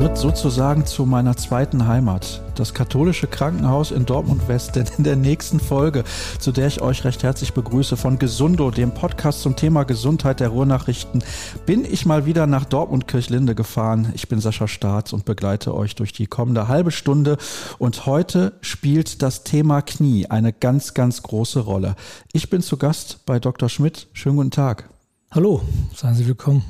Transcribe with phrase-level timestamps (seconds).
[0.00, 2.40] Wird sozusagen zu meiner zweiten Heimat.
[2.54, 4.74] Das katholische Krankenhaus in Dortmund West.
[4.74, 6.04] Denn in der nächsten Folge,
[6.38, 10.48] zu der ich euch recht herzlich begrüße, von Gesundo, dem Podcast zum Thema Gesundheit der
[10.48, 11.22] Ruhrnachrichten,
[11.66, 14.10] bin ich mal wieder nach Dortmund Kirchlinde gefahren.
[14.14, 17.36] Ich bin Sascha Staats und begleite euch durch die kommende halbe Stunde.
[17.76, 21.94] Und heute spielt das Thema Knie eine ganz, ganz große Rolle.
[22.32, 23.68] Ich bin zu Gast bei Dr.
[23.68, 24.08] Schmidt.
[24.14, 24.88] Schönen guten Tag.
[25.30, 25.60] Hallo,
[25.94, 26.64] seien Sie willkommen.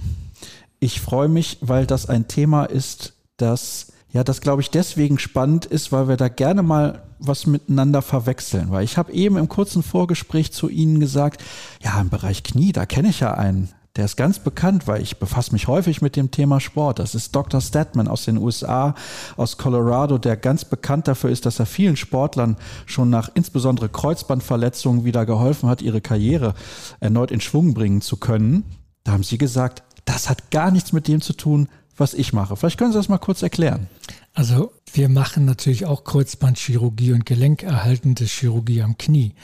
[0.81, 5.67] Ich freue mich, weil das ein Thema ist, das ja, das glaube ich deswegen spannend
[5.67, 8.71] ist, weil wir da gerne mal was miteinander verwechseln.
[8.71, 11.45] Weil ich habe eben im kurzen Vorgespräch zu Ihnen gesagt,
[11.81, 13.69] ja, im Bereich Knie, da kenne ich ja einen.
[13.97, 17.01] Der ist ganz bekannt, weil ich befasse mich häufig mit dem Thema Sport.
[17.01, 17.61] Das ist Dr.
[17.61, 18.95] Statman aus den USA,
[19.37, 22.57] aus Colorado, der ganz bekannt dafür ist, dass er vielen Sportlern
[22.87, 26.55] schon nach insbesondere Kreuzbandverletzungen wieder geholfen hat, ihre Karriere
[27.01, 28.65] erneut in Schwung bringen zu können.
[29.03, 31.69] Da haben Sie gesagt, das hat gar nichts mit dem zu tun,
[32.01, 32.57] was ich mache.
[32.57, 33.87] Vielleicht können Sie das mal kurz erklären.
[34.33, 39.35] Also wir machen natürlich auch Kreuzbandchirurgie und gelenkerhaltende Chirurgie am Knie.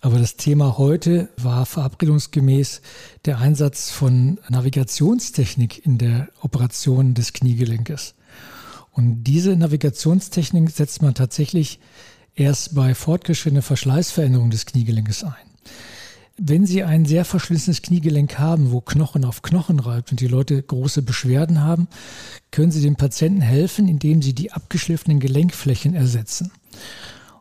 [0.00, 2.80] Aber das Thema heute war verabredungsgemäß
[3.24, 8.14] der Einsatz von Navigationstechnik in der Operation des Kniegelenkes.
[8.92, 11.80] Und diese Navigationstechnik setzt man tatsächlich
[12.34, 15.32] erst bei fortgeschrittener Verschleißveränderung des Kniegelenkes ein.
[16.38, 20.62] Wenn Sie ein sehr verschlissenes Kniegelenk haben, wo Knochen auf Knochen reibt und die Leute
[20.62, 21.88] große Beschwerden haben,
[22.50, 26.52] können Sie dem Patienten helfen, indem Sie die abgeschliffenen Gelenkflächen ersetzen.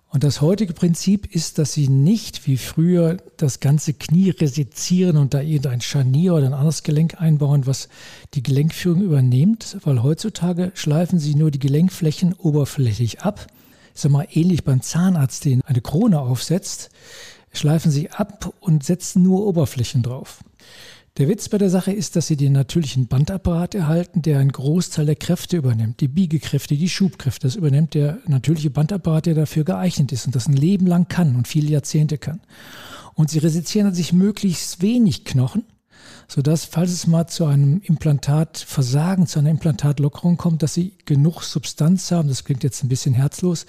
[0.07, 5.33] Und das heutige Prinzip ist, dass Sie nicht wie früher das ganze Knie resizieren und
[5.33, 7.89] da irgendein Scharnier oder ein anderes Gelenk einbauen, was
[8.33, 13.47] die Gelenkführung übernimmt, weil heutzutage schleifen Sie nur die Gelenkflächen oberflächlich ab.
[13.93, 16.91] Ich sag mal, ähnlich beim Zahnarzt, den eine Krone aufsetzt
[17.57, 20.39] schleifen sie ab und setzen nur Oberflächen drauf.
[21.17, 25.05] Der Witz bei der Sache ist, dass sie den natürlichen Bandapparat erhalten, der einen Großteil
[25.05, 26.01] der Kräfte übernimmt.
[26.01, 30.49] Die Biegekräfte, die Schubkräfte, das übernimmt der natürliche Bandapparat, der dafür geeignet ist und das
[30.49, 32.41] ein Leben lang kann und viele Jahrzehnte kann.
[33.13, 35.63] Und sie resizieren sich möglichst wenig Knochen,
[36.27, 42.11] sodass, falls es mal zu einem Implantatversagen, zu einer Implantatlockerung kommt, dass sie genug Substanz
[42.11, 43.65] haben, das klingt jetzt ein bisschen herzlos,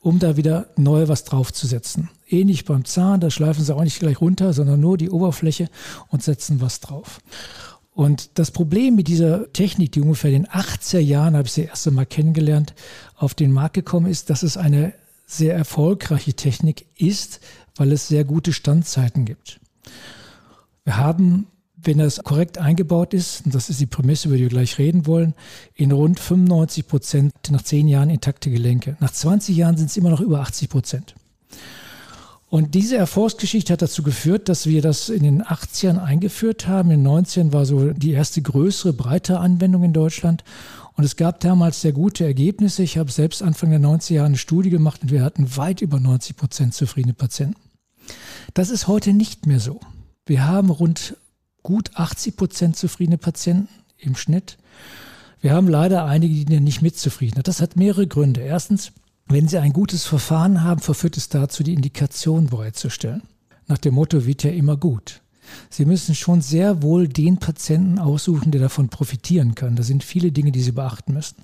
[0.00, 2.10] um da wieder neu was draufzusetzen.
[2.32, 5.68] Ähnlich beim Zahn, da schleifen sie auch nicht gleich runter, sondern nur die Oberfläche
[6.08, 7.20] und setzen was drauf.
[7.94, 11.64] Und das Problem mit dieser Technik, die ungefähr in den 80er Jahren, habe ich sie
[11.64, 12.74] erst einmal kennengelernt,
[13.16, 14.94] auf den Markt gekommen ist, dass es eine
[15.26, 17.40] sehr erfolgreiche Technik ist,
[17.76, 19.60] weil es sehr gute Standzeiten gibt.
[20.84, 21.46] Wir haben
[21.84, 25.06] wenn das korrekt eingebaut ist, und das ist die Prämisse, über die wir gleich reden
[25.06, 25.34] wollen,
[25.74, 28.96] in rund 95 Prozent nach zehn Jahren intakte Gelenke.
[29.00, 31.14] Nach 20 Jahren sind es immer noch über 80 Prozent.
[32.52, 36.90] Und diese Erfolgsgeschichte hat dazu geführt, dass wir das in den 80ern eingeführt haben.
[36.90, 40.44] In den 90ern war so die erste größere, breite Anwendung in Deutschland.
[40.92, 42.82] Und es gab damals sehr gute Ergebnisse.
[42.82, 45.98] Ich habe selbst Anfang der 90er Jahre eine Studie gemacht und wir hatten weit über
[45.98, 47.56] 90 Prozent zufriedene Patienten.
[48.52, 49.80] Das ist heute nicht mehr so.
[50.26, 51.16] Wir haben rund
[51.62, 54.58] gut 80 Prozent zufriedene Patienten im Schnitt.
[55.40, 57.48] Wir haben leider einige, die nicht mit zufrieden sind.
[57.48, 58.42] Das hat mehrere Gründe.
[58.42, 58.92] Erstens,
[59.26, 63.22] wenn Sie ein gutes Verfahren haben, verführt es dazu, die Indikation bereitzustellen.
[63.66, 65.22] Nach dem Motto wird ja immer gut.
[65.70, 69.76] Sie müssen schon sehr wohl den Patienten aussuchen, der davon profitieren kann.
[69.76, 71.36] Da sind viele Dinge, die Sie beachten müssen.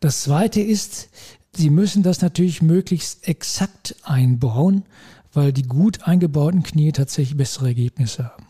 [0.00, 1.08] Das Zweite ist,
[1.54, 4.84] Sie müssen das natürlich möglichst exakt einbauen,
[5.32, 8.46] weil die gut eingebauten Knie tatsächlich bessere Ergebnisse haben.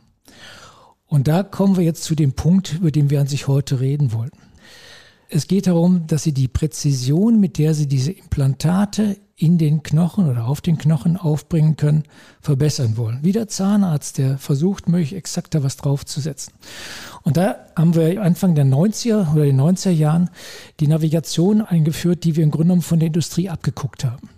[1.07, 4.13] Und da kommen wir jetzt zu dem Punkt, über den wir an sich heute reden
[4.13, 4.31] wollen.
[5.34, 10.28] Es geht darum, dass Sie die Präzision, mit der Sie diese Implantate in den Knochen
[10.28, 12.03] oder auf den Knochen aufbringen können,
[12.43, 13.20] verbessern wollen.
[13.22, 16.53] Wie der Zahnarzt, der versucht, möglichst exakter was draufzusetzen.
[17.22, 20.28] Und da haben wir Anfang der 90er oder den 90er Jahren
[20.81, 24.28] die Navigation eingeführt, die wir im Grunde genommen von der Industrie abgeguckt haben.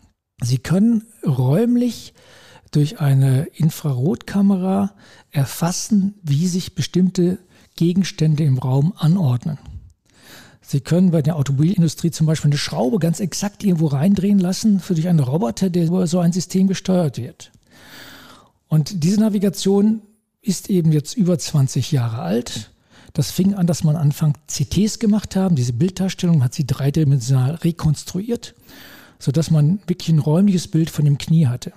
[0.45, 2.15] Sie können räumlich
[2.71, 4.93] durch eine Infrarotkamera
[5.33, 7.39] erfassen, wie sich bestimmte
[7.75, 9.59] Gegenstände im Raum anordnen.
[10.67, 14.95] Sie können bei der Automobilindustrie zum Beispiel eine Schraube ganz exakt irgendwo reindrehen lassen für
[14.95, 17.53] durch einen Roboter, der über so ein System gesteuert wird.
[18.69, 20.01] Und diese Navigation
[20.41, 22.71] ist eben jetzt über 20 Jahre alt.
[23.13, 25.55] Das fing an, dass man Anfang CTs gemacht haben.
[25.55, 28.55] Diese Bilddarstellung hat sie dreidimensional rekonstruiert,
[29.19, 31.73] sodass man wirklich ein räumliches Bild von dem Knie hatte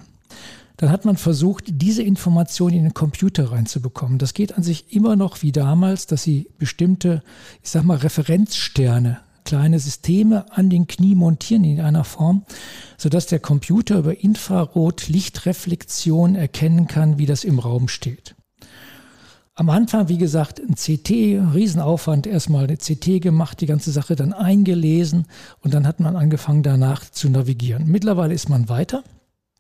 [0.78, 4.20] dann hat man versucht, diese Information in den Computer reinzubekommen.
[4.20, 7.24] Das geht an sich immer noch wie damals, dass sie bestimmte,
[7.64, 12.44] ich sag mal, Referenzsterne, kleine Systeme an den Knie montieren in einer Form,
[12.98, 18.36] sodass der Computer über Infrarot-Lichtreflexion erkennen kann, wie das im Raum steht.
[19.56, 21.10] Am Anfang, wie gesagt, ein CT,
[21.56, 25.26] Riesenaufwand, erstmal eine CT gemacht, die ganze Sache dann eingelesen
[25.62, 27.88] und dann hat man angefangen danach zu navigieren.
[27.88, 29.04] Mittlerweile ist man weiter.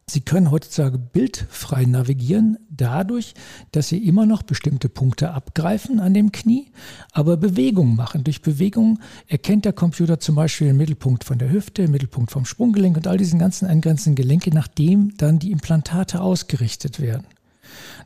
[0.10, 3.34] Sie können heutzutage bildfrei navigieren, dadurch,
[3.74, 6.72] dass Sie immer noch bestimmte Punkte abgreifen an dem Knie,
[7.12, 8.24] aber Bewegungen machen.
[8.24, 12.46] Durch Bewegungen erkennt der Computer zum Beispiel den Mittelpunkt von der Hüfte, den Mittelpunkt vom
[12.46, 17.28] Sprunggelenk und all diesen ganzen angrenzenden Gelenke, nachdem dann die Implantate ausgerichtet werden.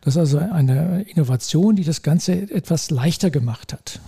[0.01, 4.01] Das ist also eine Innovation, die das Ganze etwas leichter gemacht hat.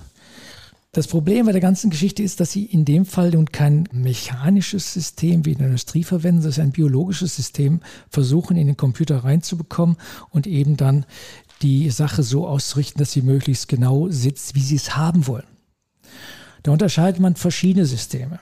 [0.96, 4.94] Das Problem bei der ganzen Geschichte ist, dass sie in dem Fall nun kein mechanisches
[4.94, 7.80] System wie in der Industrie verwenden, sondern ein biologisches System
[8.10, 9.98] versuchen, in den Computer reinzubekommen
[10.30, 11.08] und eben dann
[11.64, 15.48] die Sache so auszurichten, dass sie möglichst genau sitzt, wie sie es haben wollen.
[16.62, 18.40] Da unterscheidet man verschiedene Systeme.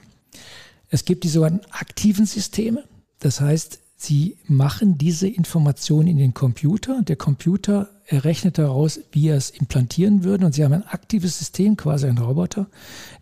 [0.89, 2.83] Es gibt die sogenannten aktiven Systeme.
[3.19, 7.03] Das heißt, Sie machen diese Information in den Computer.
[7.03, 10.47] Der Computer errechnet daraus, wie er es implantieren würde.
[10.47, 12.65] Und Sie haben ein aktives System, quasi ein Roboter,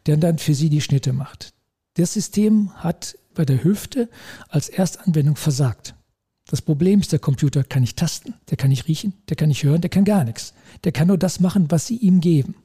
[0.06, 1.54] der dann für Sie die Schnitte macht.
[1.96, 4.08] Das System hat bei der Hüfte
[4.48, 5.96] als Erstanwendung versagt.
[6.48, 9.66] Das Problem ist, der Computer kann nicht tasten, der kann nicht riechen, der kann nicht
[9.66, 10.54] hören, der kann gar nichts.
[10.86, 12.56] Der kann nur das machen, was Sie ihm geben.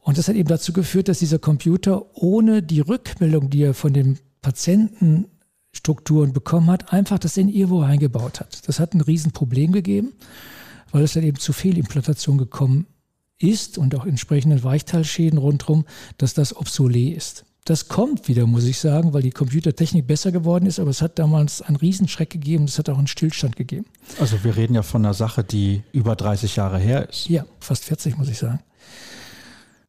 [0.00, 3.92] Und das hat eben dazu geführt, dass dieser Computer ohne die Rückmeldung, die er von
[3.92, 5.26] dem Patienten
[5.72, 8.66] Strukturen bekommen hat, einfach das in irgendwo eingebaut hat.
[8.68, 10.12] Das hat ein Riesenproblem gegeben,
[10.90, 12.86] weil es dann eben zu Fehlimplantation gekommen
[13.38, 15.84] ist und auch entsprechenden Weichteilschäden rundherum,
[16.18, 17.44] dass das obsolet ist.
[17.64, 21.18] Das kommt wieder, muss ich sagen, weil die Computertechnik besser geworden ist, aber es hat
[21.18, 23.86] damals einen Riesenschreck gegeben, es hat auch einen Stillstand gegeben.
[24.18, 27.28] Also wir reden ja von einer Sache, die über 30 Jahre her ist.
[27.28, 28.60] Ja, fast 40, muss ich sagen.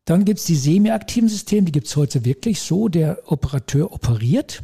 [0.06, 4.62] Dann gibt es die semi-aktiven Systeme, die gibt es heute wirklich so, der Operateur operiert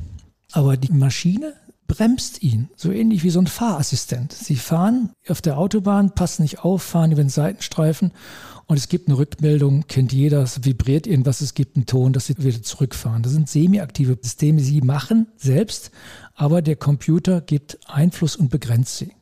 [0.51, 1.53] aber die Maschine
[1.87, 4.33] bremst ihn, so ähnlich wie so ein Fahrassistent.
[4.33, 8.11] Sie fahren auf der Autobahn, passen nicht auf, fahren über den Seitenstreifen
[8.65, 12.27] und es gibt eine Rückmeldung, kennt jeder, es vibriert irgendwas, es gibt einen Ton, dass
[12.27, 13.23] sie wieder zurückfahren.
[13.23, 15.91] Das sind semi-aktive Systeme, sie machen selbst,
[16.35, 19.13] aber der Computer gibt Einfluss und begrenzt sie.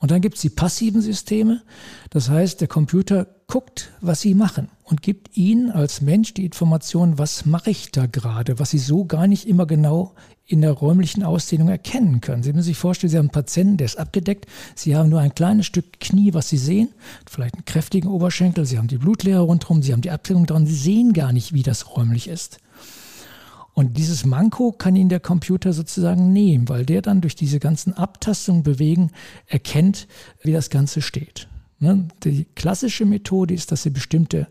[0.00, 1.62] Und dann gibt es die passiven Systeme.
[2.08, 7.18] Das heißt, der Computer guckt, was sie machen und gibt ihnen als Mensch die Information,
[7.18, 10.14] was mache ich da gerade, was sie so gar nicht immer genau
[10.46, 12.42] in der räumlichen Ausdehnung erkennen können.
[12.42, 14.46] Sie müssen sich vorstellen, Sie haben einen Patienten, der ist abgedeckt.
[14.74, 16.88] Sie haben nur ein kleines Stück Knie, was Sie sehen,
[17.28, 18.64] vielleicht einen kräftigen Oberschenkel.
[18.64, 20.66] Sie haben die Blutleere rundherum, Sie haben die Abdeckung dran.
[20.66, 22.58] Sie sehen gar nicht, wie das räumlich ist.
[23.80, 27.94] Und dieses Manko kann Ihnen der Computer sozusagen nehmen, weil der dann durch diese ganzen
[27.94, 29.10] Abtastungen, Bewegen
[29.46, 30.06] erkennt,
[30.42, 31.48] wie das Ganze steht.
[31.78, 32.06] Ne?
[32.22, 34.48] Die klassische Methode ist, dass Sie bestimmte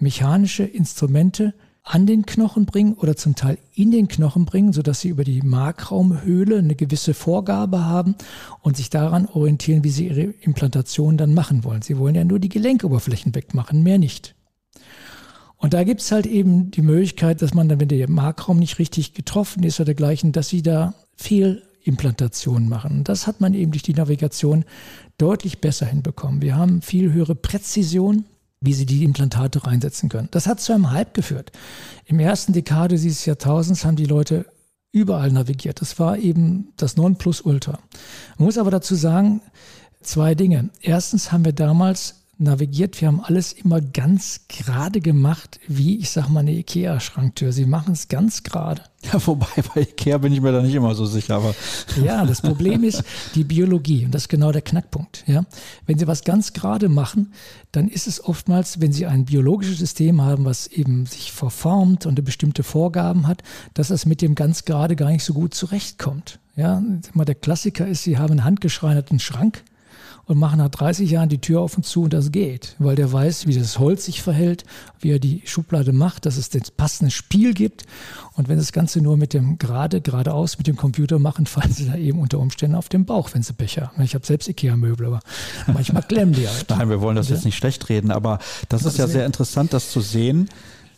[0.00, 5.10] mechanische Instrumente an den Knochen bringen oder zum Teil in den Knochen bringen, sodass sie
[5.10, 8.16] über die Markraumhöhle eine gewisse Vorgabe haben
[8.62, 11.82] und sich daran orientieren, wie sie ihre Implantation dann machen wollen.
[11.82, 14.34] Sie wollen ja nur die Gelenkoberflächen wegmachen, mehr nicht.
[15.62, 18.78] Und da gibt es halt eben die Möglichkeit, dass man dann, wenn der Markraum nicht
[18.78, 22.98] richtig getroffen ist oder dergleichen, dass sie da Fehlimplantationen machen.
[22.98, 24.64] Und das hat man eben durch die Navigation
[25.16, 26.42] deutlich besser hinbekommen.
[26.42, 28.24] Wir haben viel höhere Präzision
[28.62, 30.28] wie sie die Implantate reinsetzen können.
[30.30, 31.50] Das hat zu einem Hype geführt.
[32.06, 34.46] Im ersten Dekade dieses Jahrtausends haben die Leute
[34.92, 35.80] überall navigiert.
[35.80, 37.78] Das war eben das Nonplusultra.
[38.38, 39.40] Man muss aber dazu sagen,
[40.00, 40.70] zwei Dinge.
[40.80, 43.00] Erstens haben wir damals navigiert.
[43.00, 47.52] Wir haben alles immer ganz gerade gemacht, wie ich sag mal eine Ikea-Schranktür.
[47.52, 48.82] Sie machen es ganz gerade.
[49.04, 51.36] Ja, wobei bei Ikea bin ich mir da nicht immer so sicher.
[51.36, 51.54] Aber
[52.02, 53.02] ja, das Problem ist
[53.34, 55.24] die Biologie und das ist genau der Knackpunkt.
[55.26, 55.44] Ja,
[55.86, 57.32] wenn Sie was ganz gerade machen,
[57.72, 62.24] dann ist es oftmals, wenn Sie ein biologisches System haben, was eben sich verformt und
[62.24, 63.42] bestimmte Vorgaben hat,
[63.74, 66.38] dass es mit dem ganz gerade gar nicht so gut zurechtkommt.
[66.54, 66.82] Ja,
[67.14, 69.64] der Klassiker ist, Sie haben einen handgeschreinerten Schrank
[70.26, 73.12] und machen nach 30 Jahren die Tür auf und zu und das geht, weil der
[73.12, 74.64] weiß, wie das Holz sich verhält,
[75.00, 77.84] wie er die Schublade macht, dass es das passende Spiel gibt.
[78.34, 81.86] Und wenn das Ganze nur mit dem gerade, geradeaus mit dem Computer machen, fallen sie
[81.86, 83.92] da eben unter Umständen auf den Bauch, wenn sie Becher.
[84.00, 85.20] Ich habe selbst Ikea-Möbel, aber
[85.66, 86.66] manchmal klemmen die halt.
[86.70, 87.34] Nein, wir wollen das ja?
[87.34, 88.38] jetzt nicht schlecht reden, aber
[88.68, 90.48] das ist ja sehr interessant, das zu sehen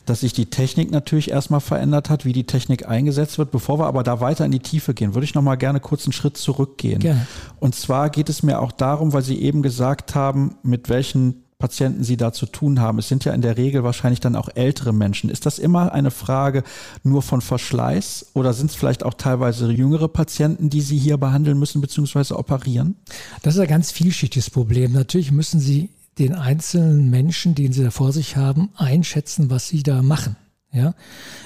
[0.06, 3.50] dass sich die Technik natürlich erstmal verändert hat, wie die Technik eingesetzt wird.
[3.50, 6.12] Bevor wir aber da weiter in die Tiefe gehen, würde ich nochmal gerne kurz einen
[6.12, 7.00] Schritt zurückgehen.
[7.00, 7.26] Gerne.
[7.61, 12.04] Und zwar geht es mir auch darum, weil Sie eben gesagt haben, mit welchen Patienten
[12.04, 12.99] Sie da zu tun haben.
[12.99, 15.30] Es sind ja in der Regel wahrscheinlich dann auch ältere Menschen.
[15.30, 16.62] Ist das immer eine Frage
[17.02, 21.58] nur von Verschleiß oder sind es vielleicht auch teilweise jüngere Patienten, die Sie hier behandeln
[21.58, 22.34] müssen bzw.
[22.34, 22.96] operieren?
[23.42, 24.92] Das ist ein ganz vielschichtiges Problem.
[24.92, 29.83] Natürlich müssen Sie den einzelnen Menschen, den sie da vor sich haben, einschätzen, was sie
[29.83, 30.37] da machen.
[30.75, 30.94] Ja,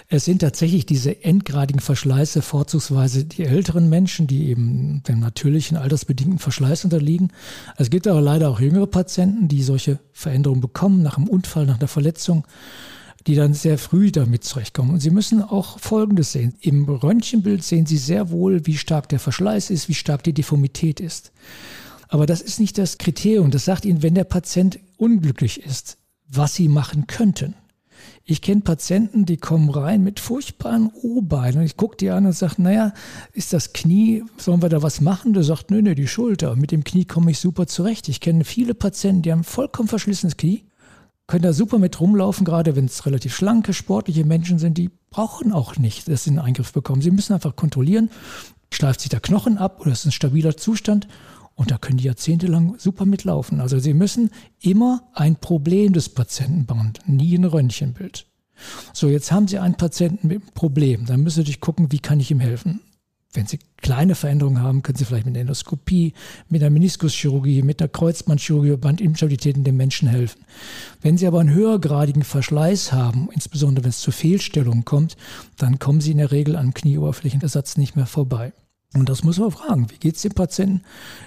[0.09, 6.39] es sind tatsächlich diese endgradigen Verschleiße, vorzugsweise die älteren Menschen, die eben dem natürlichen altersbedingten
[6.39, 7.31] Verschleiß unterliegen.
[7.77, 11.79] Es gibt aber leider auch jüngere Patienten, die solche Veränderungen bekommen nach einem Unfall, nach
[11.79, 12.47] einer Verletzung,
[13.27, 14.93] die dann sehr früh damit zurechtkommen.
[14.93, 16.55] Und Sie müssen auch Folgendes sehen.
[16.63, 21.01] Im Röntgenbild sehen Sie sehr wohl, wie stark der Verschleiß ist, wie stark die Deformität
[21.01, 21.33] ist.
[22.09, 23.51] Aber das ist nicht das Kriterium.
[23.51, 27.55] Das sagt Ihnen, wenn der Patient unglücklich ist, was Sie machen könnten.
[28.25, 32.33] Ich kenne Patienten, die kommen rein mit furchtbaren O-Beinen und ich gucke die an und
[32.33, 32.93] sage, naja,
[33.33, 35.33] ist das Knie, sollen wir da was machen?
[35.33, 36.55] Der sagt, nö, nö, die Schulter.
[36.55, 38.09] Mit dem Knie komme ich super zurecht.
[38.09, 40.65] Ich kenne viele Patienten, die haben vollkommen verschlissenes Knie,
[41.27, 45.53] können da super mit rumlaufen, gerade wenn es relativ schlanke, sportliche Menschen sind, die brauchen
[45.53, 47.03] auch nicht, dass sie einen Eingriff bekommen.
[47.03, 48.11] Sie müssen einfach kontrollieren,
[48.73, 51.09] schleift sich der Knochen ab oder ist ein stabiler Zustand
[51.59, 53.61] und da können die jahrzehntelang super mitlaufen.
[53.61, 58.27] Also sie müssen immer ein Problem des Patienten bauen, nie ein Röntgenbild.
[58.93, 61.05] So, jetzt haben Sie einen Patienten mit einem Problem.
[61.07, 62.81] Dann müssen Sie natürlich gucken, wie kann ich ihm helfen.
[63.33, 66.15] Wenn Sie kleine Veränderungen haben, können Sie vielleicht mit einer Endoskopie,
[66.49, 70.45] mit einer Meniskuschirurgie, mit einer Kreuzbandchirurgie, Bandinstabilitäten dem Menschen helfen.
[71.03, 75.17] Wenn Sie aber einen höhergradigen Verschleiß haben, insbesondere wenn es zu Fehlstellungen kommt,
[75.57, 78.53] dann kommen Sie in der Regel an Knieoberflächenersatz nicht mehr vorbei.
[78.95, 79.91] Und das muss man fragen.
[79.91, 80.81] Wie geht es dem Patienten?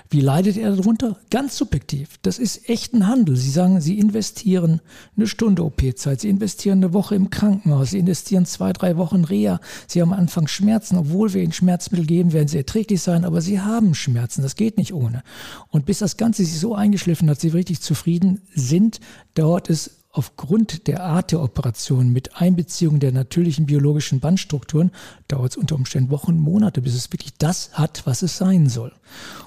[0.09, 1.19] Wie leidet er darunter?
[1.29, 2.17] Ganz subjektiv.
[2.23, 3.35] Das ist echt ein Handel.
[3.35, 4.81] Sie sagen, Sie investieren
[5.15, 9.59] eine Stunde OP-Zeit, Sie investieren eine Woche im Krankenhaus, Sie investieren zwei, drei Wochen Reha.
[9.85, 10.97] Sie haben am Anfang Schmerzen.
[10.97, 14.41] Obwohl wir Ihnen Schmerzmittel geben, werden Sie erträglich sein, aber Sie haben Schmerzen.
[14.41, 15.21] Das geht nicht ohne.
[15.69, 18.99] Und bis das Ganze sich so eingeschliffen hat, Sie richtig zufrieden sind,
[19.35, 24.91] dauert es Aufgrund der Art der Operation mit Einbeziehung der natürlichen biologischen Bandstrukturen
[25.29, 28.91] dauert es unter Umständen Wochen, Monate, bis es wirklich das hat, was es sein soll.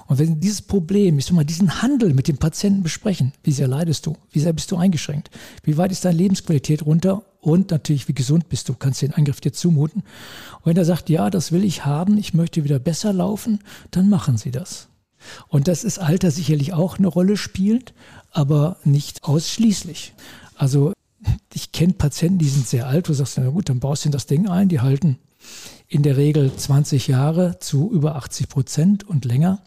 [0.07, 3.67] Und wenn dieses Problem, ich sag mal, diesen Handel mit dem Patienten besprechen, wie sehr
[3.67, 5.29] leidest du, wie sehr bist du eingeschränkt,
[5.63, 9.13] wie weit ist deine Lebensqualität runter und natürlich, wie gesund bist du, kannst du den
[9.13, 10.01] Eingriff dir zumuten.
[10.01, 13.59] Und wenn er sagt, ja, das will ich haben, ich möchte wieder besser laufen,
[13.91, 14.87] dann machen Sie das.
[15.47, 17.93] Und das ist Alter sicherlich auch eine Rolle spielt,
[18.31, 20.13] aber nicht ausschließlich.
[20.55, 20.93] Also
[21.53, 24.25] ich kenne Patienten, die sind sehr alt, du sagst, na gut, dann baust du das
[24.25, 25.17] Ding ein, die halten
[25.87, 29.61] in der Regel 20 Jahre zu über 80 Prozent und länger.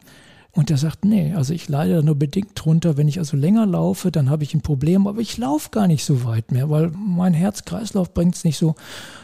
[0.58, 2.96] Und er sagt, nee, also ich leide da nur bedingt drunter.
[2.96, 6.04] Wenn ich also länger laufe, dann habe ich ein Problem, aber ich laufe gar nicht
[6.04, 8.74] so weit mehr, weil mein Herz-Kreislauf bringt es nicht so.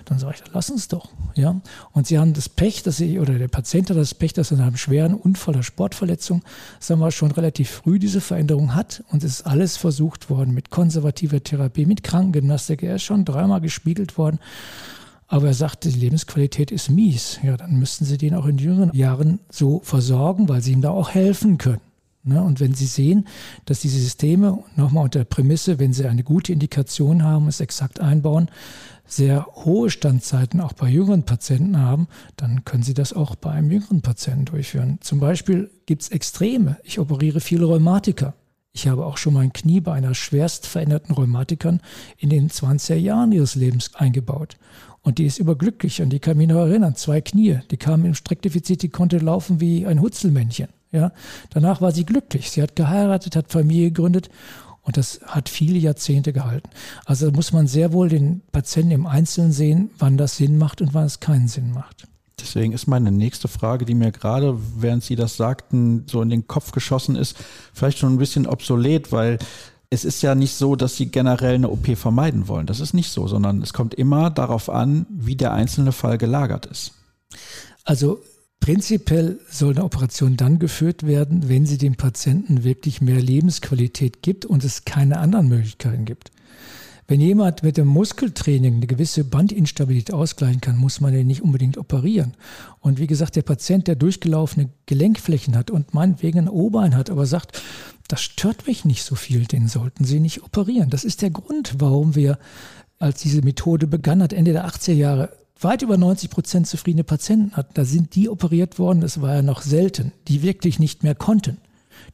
[0.05, 1.09] Dann sage ich, lass uns doch.
[1.35, 1.61] Ja?
[1.91, 4.59] Und sie haben das Pech, dass sie, oder der Patient hat das Pech, dass er
[4.59, 6.45] nach einem schweren Unfall oder Sportverletzung,
[6.79, 9.03] sagen wir schon relativ früh diese Veränderung hat.
[9.11, 12.85] Und es ist alles versucht worden mit konservativer Therapie, mit Krankengymnastik.
[12.85, 14.39] Er ist schon dreimal gespiegelt worden.
[15.35, 17.41] Aber er sagte, die Lebensqualität ist mies.
[17.43, 20.91] Ja, dann müssten Sie den auch in jüngeren Jahren so versorgen, weil Sie ihm da
[20.91, 21.81] auch helfen können.
[22.23, 22.41] Ne?
[22.41, 23.27] Und wenn Sie sehen,
[23.65, 27.99] dass diese Systeme, nochmal unter der Prämisse, wenn Sie eine gute Indikation haben, es exakt
[27.99, 28.49] einbauen,
[29.07, 33.73] sehr hohe Standzeiten auch bei jüngeren Patienten haben, dann können Sie das auch bei einem
[33.73, 34.99] jüngeren Patienten durchführen.
[35.01, 36.77] Zum Beispiel gibt es Extreme.
[36.85, 38.35] Ich operiere viele Rheumatiker.
[38.73, 41.81] Ich habe auch schon mein Knie bei einer schwerst veränderten Rheumatikern
[42.19, 44.59] in den 20er Jahren ihres Lebens eingebaut.
[45.05, 48.15] Und die ist überglücklich und die kann mich noch erinnern, zwei Knie, die kam im
[48.15, 50.69] Streckdefizit, die konnte laufen wie ein Hutzelmännchen.
[50.93, 51.13] Ja,
[51.51, 52.51] danach war sie glücklich.
[52.51, 54.31] Sie hat geheiratet, hat Familie gegründet
[54.83, 56.71] und das hat viele Jahrzehnte gehalten.
[57.05, 60.95] Also muss man sehr wohl den Patienten im Einzelnen sehen, wann das Sinn macht und
[60.95, 62.07] wann es keinen Sinn macht.
[62.41, 66.47] Deswegen ist meine nächste Frage, die mir gerade, während Sie das sagten, so in den
[66.47, 67.37] Kopf geschossen ist,
[67.73, 69.39] vielleicht schon ein bisschen obsolet, weil
[69.95, 72.67] es ist ja nicht so, dass sie generell eine OP vermeiden wollen.
[72.67, 76.67] Das ist nicht so, sondern es kommt immer darauf an, wie der einzelne Fall gelagert
[76.67, 76.93] ist.
[77.85, 78.21] Also
[78.61, 84.45] prinzipiell soll eine Operation dann geführt werden, wenn sie dem Patienten wirklich mehr Lebensqualität gibt
[84.45, 86.33] und es keine anderen Möglichkeiten gibt.
[87.07, 91.77] Wenn jemand mit dem Muskeltraining eine gewisse Bandinstabilität ausgleichen kann, muss man den nicht unbedingt
[91.77, 92.33] operieren.
[92.81, 97.27] Und wie gesagt, der Patient, der durchgelaufene Gelenkflächen hat und meinetwegen ein Oberbein hat, aber
[97.27, 97.61] sagt,
[98.09, 100.89] das stört mich nicht so viel, den sollten Sie nicht operieren.
[100.89, 102.39] Das ist der Grund, warum wir,
[102.99, 107.57] als diese Methode begann hat, Ende der 80er Jahre, weit über 90 Prozent zufriedene Patienten
[107.57, 107.75] hatten.
[107.75, 111.59] Da sind die operiert worden, das war ja noch selten, die wirklich nicht mehr konnten.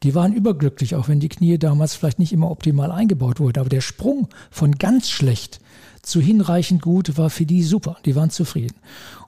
[0.03, 3.61] Die waren überglücklich, auch wenn die Knie damals vielleicht nicht immer optimal eingebaut wurden.
[3.61, 5.61] Aber der Sprung von ganz schlecht
[6.03, 7.97] zu hinreichend gut war für die super.
[8.05, 8.77] Die waren zufrieden.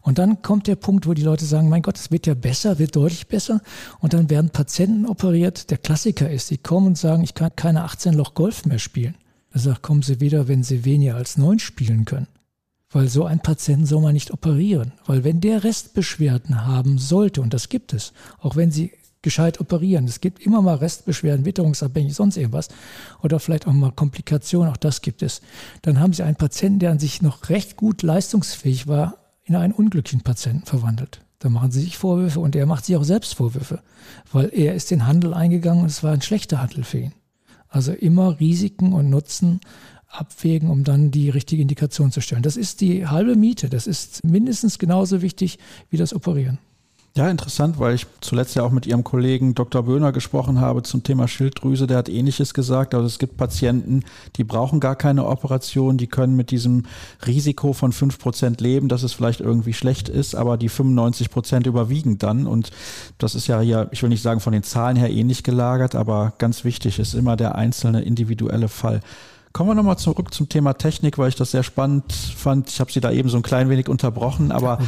[0.01, 2.79] Und dann kommt der Punkt, wo die Leute sagen, mein Gott, es wird ja besser,
[2.79, 3.61] wird deutlich besser.
[4.01, 5.71] Und dann werden Patienten operiert.
[5.71, 9.15] Der Klassiker ist, sie kommen und sagen, ich kann keine 18 Loch Golf mehr spielen.
[9.53, 12.27] Da sagt, kommen sie wieder, wenn sie weniger als neun spielen können.
[12.91, 14.93] Weil so ein Patienten soll man nicht operieren.
[15.07, 18.93] Weil wenn der Restbeschwerden haben sollte, und das gibt es, auch wenn sie
[19.23, 20.07] gescheit operieren.
[20.07, 22.69] Es gibt immer mal Restbeschwerden, witterungsabhängig, sonst irgendwas.
[23.23, 25.41] Oder vielleicht auch mal Komplikationen, auch das gibt es.
[25.83, 29.73] Dann haben Sie einen Patienten, der an sich noch recht gut leistungsfähig war, in einen
[29.73, 31.21] unglücklichen Patienten verwandelt.
[31.39, 33.81] Da machen Sie sich Vorwürfe und er macht sich auch selbst Vorwürfe,
[34.33, 37.13] weil er ist den Handel eingegangen und es war ein schlechter Handel für ihn.
[37.69, 39.61] Also immer Risiken und Nutzen
[40.07, 42.43] abwägen, um dann die richtige Indikation zu stellen.
[42.43, 43.69] Das ist die halbe Miete.
[43.69, 45.59] Das ist mindestens genauso wichtig
[45.91, 46.59] wie das Operieren.
[47.15, 49.83] Ja, interessant, weil ich zuletzt ja auch mit Ihrem Kollegen Dr.
[49.83, 51.87] Böhner gesprochen habe zum Thema Schilddrüse.
[51.87, 52.95] Der hat ähnliches gesagt.
[52.95, 54.03] Also es gibt Patienten,
[54.37, 56.87] die brauchen gar keine Operation, die können mit diesem
[57.27, 61.67] Risiko von fünf Prozent leben, dass es vielleicht irgendwie schlecht ist, aber die 95 Prozent
[61.67, 62.47] überwiegen dann.
[62.47, 62.71] Und
[63.19, 66.33] das ist ja hier, ich will nicht sagen von den Zahlen her ähnlich gelagert, aber
[66.39, 69.03] ganz wichtig ist immer der einzelne individuelle Fall.
[69.53, 72.71] Kommen wir nochmal zurück zum Thema Technik, weil ich das sehr spannend fand.
[72.71, 74.79] Ich habe Sie da eben so ein klein wenig unterbrochen, aber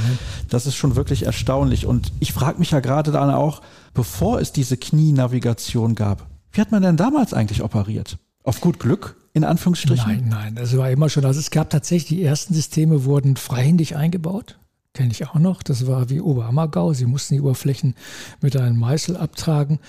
[0.48, 1.86] das ist schon wirklich erstaunlich.
[1.86, 3.60] Und ich frage mich ja gerade dann auch,
[3.92, 8.16] bevor es diese Knienavigation gab, wie hat man denn damals eigentlich operiert?
[8.42, 9.16] Auf gut Glück?
[9.32, 10.06] In Anführungsstrichen?
[10.06, 11.24] Nein, nein, das war immer schon.
[11.24, 14.56] Also es gab tatsächlich, die ersten Systeme wurden freihändig eingebaut
[14.94, 15.62] kenne ich auch noch.
[15.62, 16.92] Das war wie Oberammergau.
[16.94, 17.94] Sie mussten die Oberflächen
[18.40, 19.80] mit einem Meißel abtragen.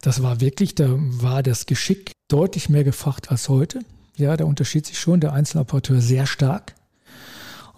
[0.00, 3.80] Das war wirklich, da war das Geschick deutlich mehr gefragt als heute.
[4.16, 6.74] Ja, da unterschied sich schon der Einzeloperateur sehr stark.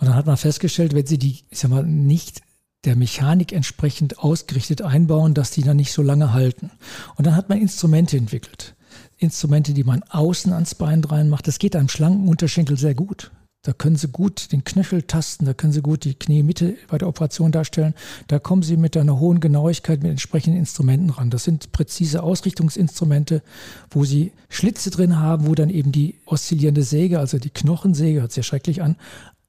[0.01, 2.43] Und dann hat man festgestellt, wenn sie die, ich sag mal, nicht
[2.85, 6.71] der Mechanik entsprechend ausgerichtet einbauen, dass die dann nicht so lange halten.
[7.17, 8.75] Und dann hat man Instrumente entwickelt.
[9.17, 11.47] Instrumente, die man außen ans Bein reinmacht.
[11.47, 13.31] Das geht einem schlanken Unterschenkel sehr gut.
[13.65, 17.09] Da können Sie gut den Knöchel tasten, da können Sie gut die Kniemitte bei der
[17.09, 17.95] Operation darstellen.
[18.29, 21.31] Da kommen Sie mit einer hohen Genauigkeit mit entsprechenden Instrumenten ran.
[21.31, 23.43] Das sind präzise Ausrichtungsinstrumente,
[23.91, 28.33] wo Sie Schlitze drin haben, wo dann eben die oszillierende Säge, also die Knochensäge, hört
[28.33, 28.97] sich schrecklich an,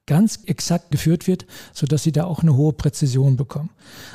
[0.06, 1.44] ganz exakt geführt wird,
[1.74, 3.68] sodass Sie da auch eine hohe Präzision bekommen.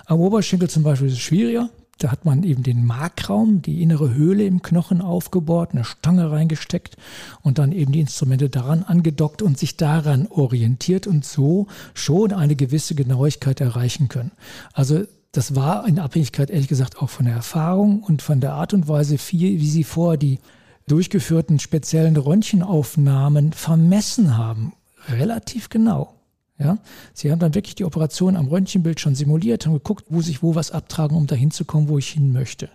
[0.08, 1.70] Am Oberschenkel zum Beispiel ist es schwieriger.
[2.02, 6.98] Da hat man eben den Markraum, die innere Höhle im Knochen aufgebohrt, eine Stange reingesteckt
[7.44, 12.56] und dann eben die Instrumente daran angedockt und sich daran orientiert und so schon eine
[12.56, 14.32] gewisse Genauigkeit erreichen können.
[14.74, 18.74] Also das war in Abhängigkeit ehrlich gesagt auch von der Erfahrung und von der Art
[18.74, 20.40] und Weise, wie sie vor die
[20.88, 24.74] durchgeführten speziellen Röntgenaufnahmen vermessen haben.
[25.08, 26.16] Relativ genau.
[26.62, 26.78] Ja,
[27.14, 30.54] sie haben dann wirklich die Operation am Röntgenbild schon simuliert, haben geguckt, wo sich wo
[30.54, 32.70] was abtragen, um dahin zu kommen, wo ich hin möchte.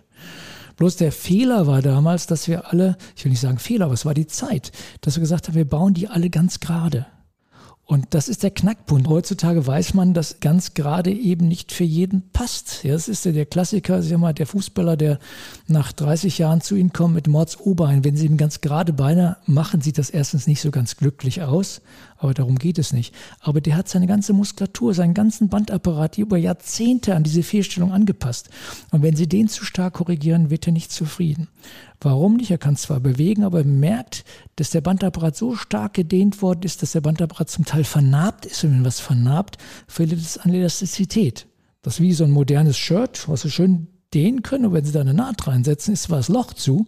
[0.75, 4.05] Bloß der Fehler war damals, dass wir alle, ich will nicht sagen Fehler, aber es
[4.05, 7.05] war die Zeit, dass wir gesagt haben, wir bauen die alle ganz gerade.
[7.87, 9.07] Und das ist der Knackpunkt.
[9.07, 12.83] Heutzutage weiß man, dass ganz gerade eben nicht für jeden passt.
[12.83, 15.19] Ja, das ist ja der Klassiker, sag mal, der Fußballer, der
[15.67, 18.03] nach 30 Jahren zu Ihnen kommt mit Mords Oberbein.
[18.03, 21.81] Wenn Sie ihm ganz gerade Beine machen, sieht das erstens nicht so ganz glücklich aus
[22.17, 23.13] aber darum geht es nicht.
[23.39, 28.49] Aber der hat seine ganze Muskulatur, seinen ganzen Bandapparat über Jahrzehnte an diese Fehlstellung angepasst.
[28.91, 31.47] Und wenn Sie den zu stark korrigieren, wird er nicht zufrieden.
[31.99, 32.51] Warum nicht?
[32.51, 34.23] Er kann zwar bewegen, aber er merkt,
[34.55, 38.63] dass der Bandapparat so stark gedehnt worden ist, dass der Bandapparat zum Teil vernarbt ist.
[38.63, 41.47] Und wenn was vernarbt, verliert es an Elastizität.
[41.81, 44.67] Das ist wie so ein modernes Shirt, was Sie schön dehnen können.
[44.67, 46.87] Und wenn Sie da eine Naht reinsetzen, ist zwar das Loch zu,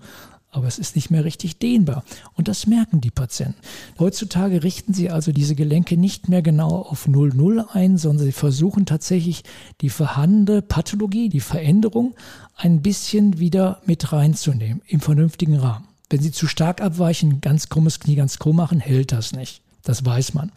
[0.51, 2.03] aber es ist nicht mehr richtig dehnbar.
[2.33, 3.59] Und das merken die Patienten.
[3.99, 8.85] Heutzutage richten sie also diese Gelenke nicht mehr genau auf 0,0 ein, sondern sie versuchen
[8.85, 9.43] tatsächlich
[9.81, 12.15] die vorhandene Pathologie, die Veränderung
[12.55, 15.85] ein bisschen wieder mit reinzunehmen im vernünftigen Rahmen.
[16.09, 19.62] Wenn sie zu stark abweichen, ganz krummes Knie, ganz krumm machen, hält das nicht.
[19.83, 20.51] Das weiß man.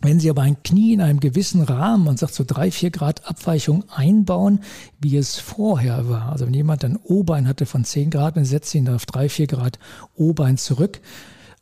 [0.00, 3.26] Wenn Sie aber ein Knie in einem gewissen Rahmen, man sagt so drei, vier Grad
[3.26, 4.60] Abweichung einbauen,
[5.00, 8.74] wie es vorher war, also wenn jemand ein O-Bein hatte von zehn Grad, dann setzt
[8.74, 9.78] ihn auf drei, vier Grad
[10.14, 11.00] O-Bein zurück,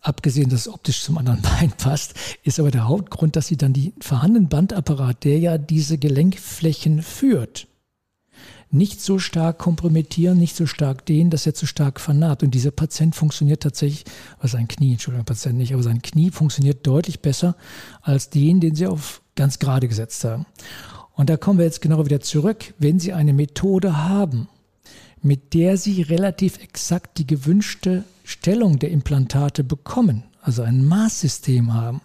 [0.01, 3.73] abgesehen, dass es optisch zum anderen Bein passt, ist aber der Hauptgrund, dass Sie dann
[3.73, 7.69] die vorhandenen Bandapparat, der ja diese Gelenkflächen führt,
[8.73, 12.43] nicht so stark kompromittieren, nicht so stark dehnen, dass er zu stark vernarbt.
[12.43, 14.05] Und dieser Patient funktioniert tatsächlich,
[14.39, 17.55] also sein Knie, Entschuldigung, Patient nicht, aber sein Knie funktioniert deutlich besser
[18.01, 20.47] als den, den Sie auf ganz gerade gesetzt haben.
[21.13, 22.73] Und da kommen wir jetzt genau wieder zurück.
[22.79, 24.49] Wenn Sie eine Methode haben,
[25.21, 32.01] mit der Sie relativ exakt die gewünschte Stellung der Implantate bekommen, also ein Maßsystem haben,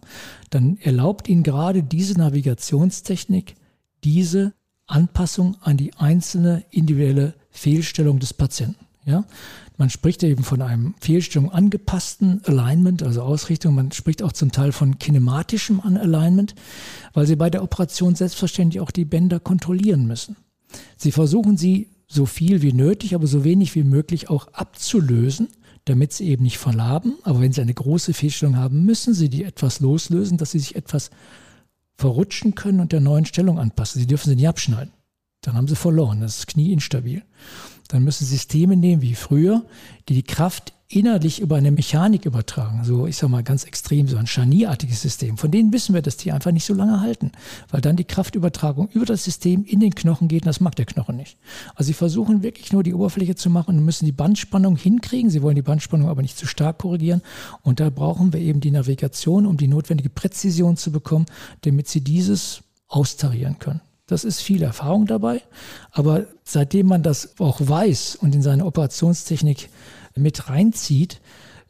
[0.50, 3.56] dann erlaubt Ihnen gerade diese Navigationstechnik,
[4.04, 4.54] diese
[4.88, 8.86] Anpassung an die einzelne individuelle Fehlstellung des Patienten.
[9.06, 9.26] Ja?
[9.78, 13.76] Man spricht eben von einem Fehlstellung angepassten Alignment, also Ausrichtung.
[13.76, 16.56] Man spricht auch zum Teil von kinematischem Alignment,
[17.14, 20.36] weil Sie bei der Operation selbstverständlich auch die Bänder kontrollieren müssen.
[20.98, 25.50] Sie versuchen sie so viel wie nötig, aber so wenig wie möglich auch abzulösen,
[25.86, 27.16] damit sie eben nicht verlaben.
[27.24, 30.76] Aber wenn Sie eine große Fehlstellung haben, müssen Sie die etwas loslösen, dass Sie sich
[30.76, 31.12] etwas
[31.98, 34.00] verrutschen können und der neuen Stellung anpassen.
[34.00, 34.94] Sie dürfen sie nicht abschneiden.
[35.42, 36.22] Dann haben sie verloren.
[36.22, 37.24] Das ist Knie instabil.
[37.88, 39.66] Dann müssen Systeme nehmen wie früher,
[40.10, 42.86] die die Kraft innerlich über eine Mechanik übertragen.
[42.86, 45.38] So, ich sag mal ganz extrem, so ein Scharnierartiges System.
[45.38, 47.34] Von denen wissen wir, dass die einfach nicht so lange halten,
[47.70, 50.86] weil dann die Kraftübertragung über das System in den Knochen geht und das mag der
[50.86, 51.38] Knochen nicht.
[51.76, 55.30] Also sie versuchen wirklich nur die Oberfläche zu machen und müssen die Bandspannung hinkriegen.
[55.30, 57.22] Sie wollen die Bandspannung aber nicht zu stark korrigieren.
[57.64, 61.26] Und da brauchen wir eben die Navigation, um die notwendige Präzision zu bekommen,
[61.62, 63.82] damit sie dieses austarieren können.
[64.06, 65.42] Das ist viel Erfahrung dabei.
[65.92, 69.70] Aber seitdem man das auch weiß und in seine Operationstechnik
[70.18, 71.22] mit reinzieht,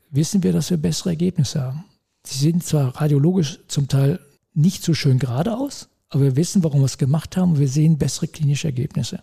[0.10, 1.86] wissen wir, dass wir bessere Ergebnisse haben.
[2.26, 4.20] Sie sehen zwar radiologisch zum Teil
[4.54, 7.98] nicht so schön geradeaus, aber wir wissen, warum wir es gemacht haben und wir sehen
[7.98, 9.22] bessere klinische Ergebnisse.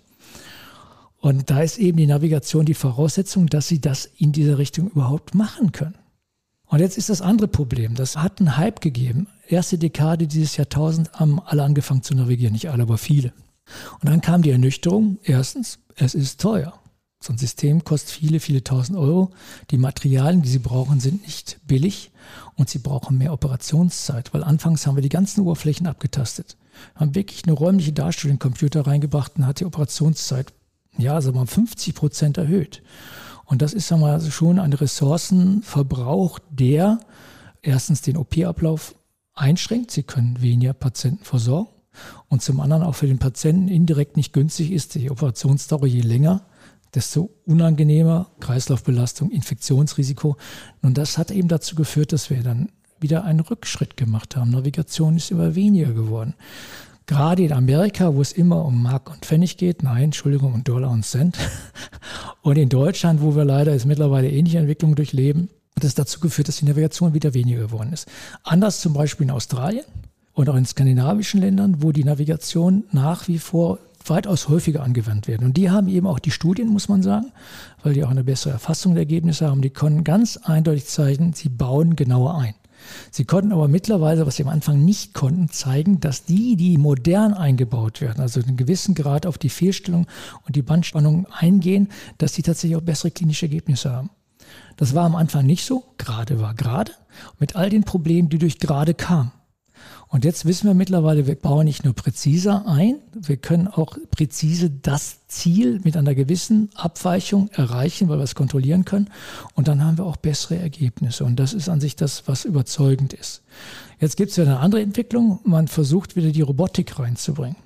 [1.19, 5.35] Und da ist eben die Navigation die Voraussetzung, dass Sie das in dieser Richtung überhaupt
[5.35, 5.95] machen können.
[6.67, 7.95] Und jetzt ist das andere Problem.
[7.95, 9.29] Das hat einen Hype gegeben.
[9.49, 13.33] Erste Dekade dieses Jahrtausends haben alle angefangen zu navigieren, nicht alle, aber viele.
[14.01, 15.19] Und dann kam die Ernüchterung.
[15.23, 16.79] Erstens, es ist teuer.
[17.25, 19.31] So ein System kostet viele, viele tausend Euro.
[19.71, 22.11] Die Materialien, die sie brauchen, sind nicht billig
[22.55, 26.59] und sie brauchen mehr Operationszeit, weil anfangs haben wir die ganzen Oberflächen abgetastet,
[26.95, 30.53] haben wirklich eine räumliche Darstellung in den Computer reingebracht und hat die Operationszeit,
[30.99, 32.83] ja, sagen wir mal, 50 Prozent erhöht.
[33.47, 37.01] Und das ist, sagen wir mal, schon ein Ressourcenverbrauch, der
[37.63, 38.97] erstens den OP-Ablauf
[39.33, 39.93] einschränkt.
[39.93, 41.71] Sie können weniger Patienten versorgen
[42.29, 44.95] und zum anderen auch für den Patienten indirekt nicht günstig ist.
[44.95, 46.43] Die Operationsdauer je länger,
[46.95, 50.37] desto unangenehmer Kreislaufbelastung, Infektionsrisiko.
[50.83, 52.69] Und das hat eben dazu geführt, dass wir dann
[53.01, 54.51] wieder einen Rückschritt gemacht haben.
[54.51, 56.35] Navigation ist immer weniger geworden.
[57.07, 60.91] Gerade in Amerika, wo es immer um Mark und Pfennig geht, nein, Entschuldigung, um Dollar
[60.91, 61.37] und Cent.
[62.43, 66.49] Und in Deutschland, wo wir leider jetzt mittlerweile ähnliche Entwicklungen durchleben, hat es dazu geführt,
[66.49, 68.07] dass die Navigation wieder weniger geworden ist.
[68.43, 69.85] Anders zum Beispiel in Australien
[70.35, 75.47] und auch in skandinavischen Ländern, wo die Navigation nach wie vor weitaus häufiger angewandt werden.
[75.47, 77.33] Und die haben eben auch die Studien, muss man sagen,
[77.83, 79.63] weil die auch eine bessere Erfassung der Ergebnisse haben.
[79.63, 82.55] Die können ganz eindeutig zeigen, sie bauen genauer ein.
[83.11, 87.33] Sie konnten aber mittlerweile, was sie am Anfang nicht konnten, zeigen, dass die, die modern
[87.33, 90.07] eingebaut werden, also einen gewissen Grad auf die Fehlstellung
[90.47, 91.89] und die Bandspannung eingehen,
[92.19, 94.11] dass die tatsächlich auch bessere klinische Ergebnisse haben.
[94.77, 95.85] Das war am Anfang nicht so.
[95.99, 96.93] Gerade war gerade.
[97.39, 99.33] Mit all den Problemen, die durch gerade kamen.
[100.09, 104.71] Und jetzt wissen wir mittlerweile, wir bauen nicht nur präziser ein, wir können auch präzise
[104.71, 109.11] das Ziel mit einer gewissen Abweichung erreichen, weil wir es kontrollieren können.
[109.55, 111.25] Und dann haben wir auch bessere Ergebnisse.
[111.25, 113.43] Und das ist an sich das, was überzeugend ist.
[113.99, 115.41] Jetzt gibt es ja eine andere Entwicklung.
[115.45, 117.57] Man versucht wieder die Robotik reinzubringen.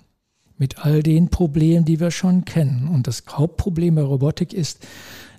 [0.56, 2.88] Mit all den Problemen, die wir schon kennen.
[2.88, 4.86] Und das Hauptproblem bei Robotik ist,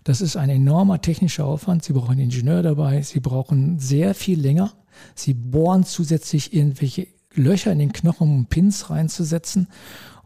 [0.04, 1.84] das ist ein enormer technischer Aufwand.
[1.84, 3.02] Sie brauchen einen Ingenieur dabei.
[3.02, 4.72] Sie brauchen sehr viel länger.
[5.16, 9.68] Sie bohren zusätzlich irgendwelche Löcher in den Knochen, um Pins reinzusetzen,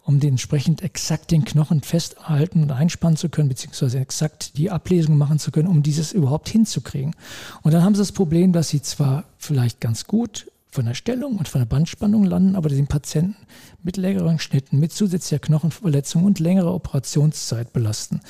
[0.03, 5.17] um den entsprechend exakt den Knochen festhalten und einspannen zu können, beziehungsweise exakt die Ablesung
[5.17, 7.15] machen zu können, um dieses überhaupt hinzukriegen.
[7.61, 11.37] Und dann haben sie das Problem, dass sie zwar vielleicht ganz gut von der Stellung
[11.37, 13.37] und von der Bandspannung landen, aber den Patienten
[13.83, 18.21] mit längeren Schnitten, mit zusätzlicher Knochenverletzung und längerer Operationszeit belasten.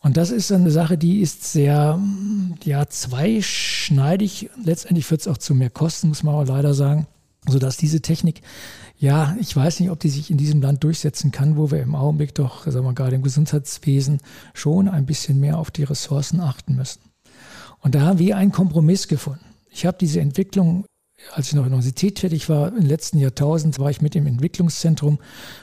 [0.00, 2.00] Und das ist eine Sache, die ist sehr,
[2.64, 4.50] ja, zweischneidig.
[4.62, 7.06] Letztendlich wird es auch zu mehr Kosten, muss man aber leider sagen,
[7.48, 8.42] sodass diese Technik,
[8.98, 11.94] ja, ich weiß nicht, ob die sich in diesem Land durchsetzen kann, wo wir im
[11.94, 14.20] Augenblick doch, sagen wir gerade im Gesundheitswesen
[14.54, 17.00] schon ein bisschen mehr auf die Ressourcen achten müssen.
[17.80, 19.44] Und da haben wir einen Kompromiss gefunden.
[19.70, 20.84] Ich habe diese Entwicklung
[21.32, 24.26] als ich noch in der Universität tätig war, im letzten Jahrtausend, war ich mit im
[24.26, 25.18] Entwicklungszentrum,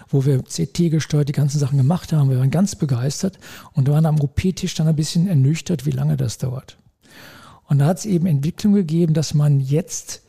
[0.10, 2.30] wo wir CT gesteuert die ganzen Sachen gemacht haben.
[2.30, 3.40] Wir waren ganz begeistert
[3.74, 6.78] und waren am OP-Tisch dann ein bisschen ernüchtert, wie lange das dauert.
[7.68, 10.22] Und da hat es eben Entwicklung gegeben, dass man jetzt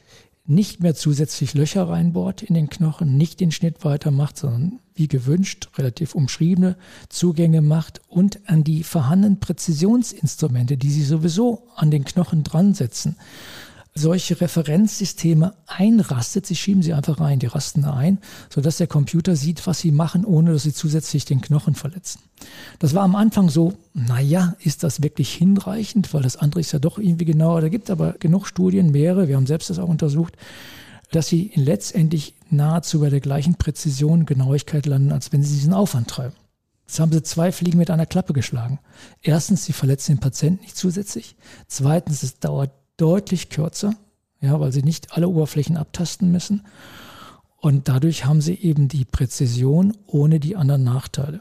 [0.47, 5.69] nicht mehr zusätzlich Löcher reinbohrt in den Knochen, nicht den Schnitt weitermacht, sondern wie gewünscht
[5.77, 6.77] relativ umschriebene
[7.09, 13.17] Zugänge macht und an die vorhandenen Präzisionsinstrumente, die sie sowieso an den Knochen dran setzen,
[13.97, 16.47] solche Referenzsysteme einrastet.
[16.47, 18.19] Sie schieben sie einfach rein, die rasten da ein,
[18.51, 22.21] sodass der Computer sieht, was sie machen, ohne dass sie zusätzlich den Knochen verletzen.
[22.79, 26.79] Das war am Anfang so, naja, ist das wirklich hinreichend, weil das andere ist ja
[26.79, 27.63] doch irgendwie genauer.
[27.63, 30.37] Da gibt aber genug Studien, mehrere, wir haben selbst das auch untersucht,
[31.11, 35.73] dass sie letztendlich nahezu bei der gleichen Präzision und Genauigkeit landen, als wenn sie diesen
[35.73, 36.35] Aufwand treiben.
[36.87, 38.79] Jetzt haben sie zwei Fliegen mit einer Klappe geschlagen.
[39.23, 41.37] Erstens, sie verletzen den Patienten nicht zusätzlich.
[41.67, 43.95] Zweitens, es dauert deutlich kürzer,
[44.41, 46.63] ja, weil sie nicht alle Oberflächen abtasten müssen.
[47.59, 51.41] Und dadurch haben sie eben die Präzision ohne die anderen Nachteile.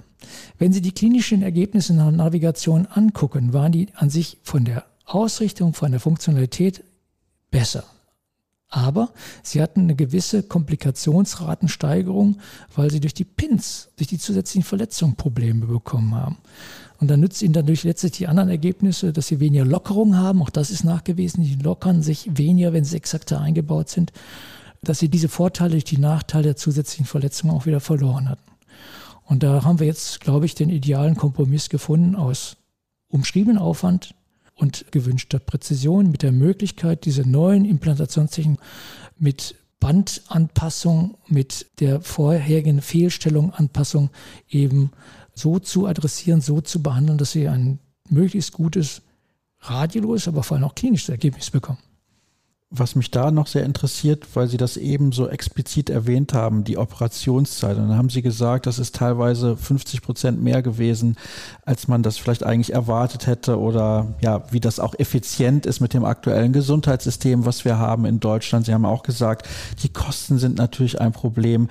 [0.57, 5.73] Wenn Sie die klinischen Ergebnisse der Navigation angucken, waren die an sich von der Ausrichtung,
[5.73, 6.83] von der Funktionalität
[7.51, 7.83] besser.
[8.75, 12.39] Aber sie hatten eine gewisse Komplikationsratensteigerung,
[12.75, 16.37] weil sie durch die Pins, durch die zusätzlichen Verletzungen Probleme bekommen haben.
[16.99, 20.41] Und dann nützt ihnen dadurch letztlich die anderen Ergebnisse, dass sie weniger Lockerung haben.
[20.41, 21.41] Auch das ist nachgewiesen.
[21.41, 24.11] Die lockern sich weniger, wenn sie exakter eingebaut sind.
[24.81, 28.51] Dass sie diese Vorteile durch die Nachteile der zusätzlichen Verletzungen auch wieder verloren hatten.
[29.23, 32.57] Und da haben wir jetzt, glaube ich, den idealen Kompromiss gefunden aus
[33.07, 34.15] umschriebenen Aufwand
[34.55, 38.63] und gewünschter Präzision mit der Möglichkeit, diese neuen Implantationstechniken
[39.17, 44.09] mit Bandanpassung, mit der vorherigen Fehlstellung, Anpassung
[44.49, 44.91] eben
[45.33, 49.01] so zu adressieren, so zu behandeln, dass sie ein möglichst gutes
[49.59, 51.79] radioloses, aber vor allem auch klinisches Ergebnis bekommen
[52.71, 56.77] was mich da noch sehr interessiert, weil Sie das eben so explizit erwähnt haben, die
[56.77, 57.77] Operationszeit.
[57.77, 61.15] Und dann haben Sie gesagt, das ist teilweise 50 Prozent mehr gewesen,
[61.63, 65.93] als man das vielleicht eigentlich erwartet hätte oder ja, wie das auch effizient ist mit
[65.93, 68.65] dem aktuellen Gesundheitssystem, was wir haben in Deutschland.
[68.65, 69.47] Sie haben auch gesagt,
[69.83, 71.69] die Kosten sind natürlich ein Problem.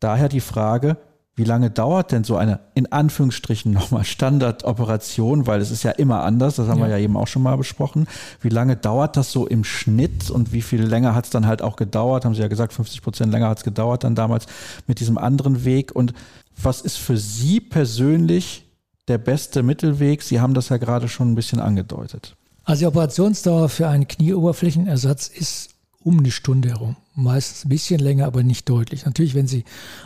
[0.00, 0.96] Daher die Frage,
[1.38, 6.24] wie lange dauert denn so eine in Anführungsstrichen nochmal Standardoperation, weil es ist ja immer
[6.24, 6.86] anders, das haben ja.
[6.86, 8.08] wir ja eben auch schon mal besprochen.
[8.40, 11.62] Wie lange dauert das so im Schnitt und wie viel länger hat es dann halt
[11.62, 12.24] auch gedauert?
[12.24, 14.46] Haben Sie ja gesagt, 50 Prozent länger hat es gedauert dann damals
[14.88, 15.94] mit diesem anderen Weg.
[15.94, 16.12] Und
[16.60, 18.66] was ist für Sie persönlich
[19.06, 20.22] der beste Mittelweg?
[20.22, 22.34] Sie haben das ja gerade schon ein bisschen angedeutet.
[22.64, 25.70] Also die Operationsdauer für einen Knieoberflächenersatz ist
[26.08, 26.96] um eine Stunde herum.
[27.14, 29.04] Meistens ein bisschen länger, aber nicht deutlich.
[29.04, 29.64] Natürlich, wenn Sie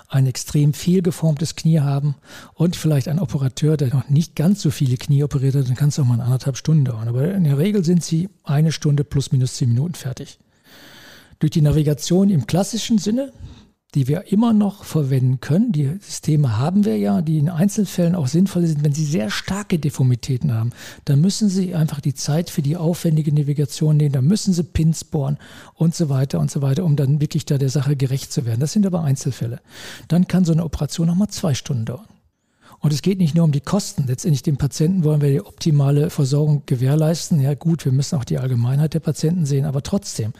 [0.08, 2.16] ein extrem viel geformtes Knie haben
[2.54, 5.90] und vielleicht ein Operateur, der noch nicht ganz so viele Knie operiert hat, dann kann
[5.90, 7.06] es auch mal anderthalb Stunden dauern.
[7.06, 10.40] Aber in der Regel sind Sie eine Stunde plus minus zehn Minuten fertig.
[11.38, 13.32] Durch die Navigation im klassischen Sinne,
[13.94, 15.72] die wir immer noch verwenden können.
[15.72, 18.82] Die Systeme haben wir ja, die in Einzelfällen auch sinnvoll sind.
[18.82, 20.70] Wenn Sie sehr starke Deformitäten haben,
[21.04, 24.12] dann müssen Sie einfach die Zeit für die aufwendige Navigation nehmen.
[24.12, 25.36] Da müssen Sie Pins bohren
[25.74, 28.60] und so weiter und so weiter, um dann wirklich da der Sache gerecht zu werden.
[28.60, 29.60] Das sind aber Einzelfälle.
[30.08, 32.08] Dann kann so eine Operation nochmal zwei Stunden dauern.
[32.82, 34.06] Und es geht nicht nur um die Kosten.
[34.08, 37.40] Letztendlich dem Patienten wollen wir die optimale Versorgung gewährleisten.
[37.40, 40.32] Ja gut, wir müssen auch die Allgemeinheit der Patienten sehen, aber trotzdem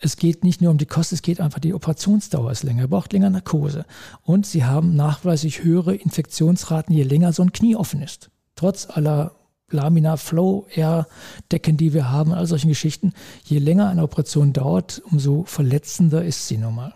[0.00, 2.88] es geht nicht nur um die Kosten, es geht einfach, die Operationsdauer ist länger, er
[2.88, 3.84] braucht länger Narkose.
[4.22, 8.30] Und sie haben nachweislich höhere Infektionsraten, je länger so ein Knie offen ist.
[8.54, 9.32] Trotz aller
[9.70, 11.06] Laminar Flow Air
[11.52, 13.12] Decken, die wir haben, all solchen Geschichten.
[13.44, 16.94] Je länger eine Operation dauert, umso verletzender ist sie nun mal.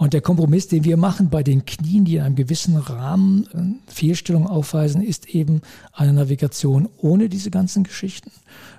[0.00, 3.92] Und der Kompromiss, den wir machen bei den Knien, die in einem gewissen Rahmen äh,
[3.92, 5.60] Fehlstellungen aufweisen, ist eben
[5.92, 8.30] eine Navigation ohne diese ganzen Geschichten,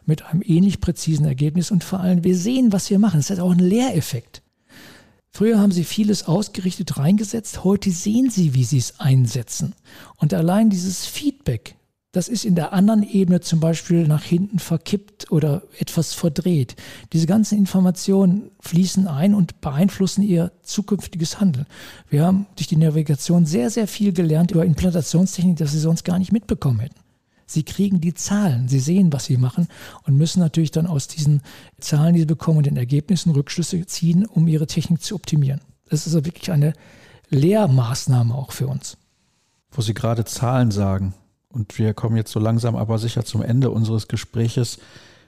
[0.08, 3.20] mit einem ähnlich präzisen Ergebnis und vor allem, wir sehen, was wir machen.
[3.20, 4.42] Es hat auch einen Lehreffekt.
[5.30, 9.76] Früher haben sie vieles ausgerichtet reingesetzt, heute sehen sie, wie sie es einsetzen.
[10.18, 11.76] Und allein dieses Feedback,
[12.12, 16.76] das ist in der anderen Ebene zum Beispiel nach hinten verkippt oder etwas verdreht.
[17.14, 21.68] Diese ganzen Informationen fließen ein und beeinflussen ihr zukünftiges Handeln.
[22.10, 26.20] Wir haben durch die Navigation sehr, sehr viel gelernt über Implantationstechnik, das sie sonst gar
[26.20, 27.00] nicht mitbekommen hätten.
[27.46, 29.68] Sie kriegen die Zahlen, sie sehen, was sie machen
[30.04, 31.42] und müssen natürlich dann aus diesen
[31.80, 35.62] Zahlen, die sie bekommen und den Ergebnissen Rückschlüsse ziehen, um ihre Technik zu optimieren.
[35.90, 36.74] Das ist also wirklich eine
[37.30, 38.98] Lehrmaßnahme auch für uns.
[39.72, 41.14] Wo Sie gerade Zahlen sagen,
[41.52, 44.80] und wir kommen jetzt so langsam aber sicher zum Ende unseres Gespräches.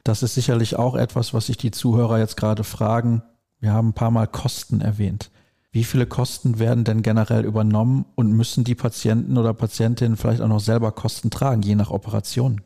[0.03, 3.23] Das ist sicherlich auch etwas, was sich die Zuhörer jetzt gerade fragen.
[3.59, 5.31] Wir haben ein paar Mal Kosten erwähnt.
[5.71, 10.47] Wie viele Kosten werden denn generell übernommen und müssen die Patienten oder Patientinnen vielleicht auch
[10.47, 12.61] noch selber Kosten tragen, je nach Operation?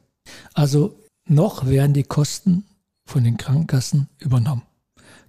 [0.53, 2.65] Also noch werden die Kosten
[3.05, 4.63] von den Krankenkassen übernommen.